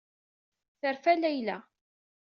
[0.81, 1.57] Terfa Layla.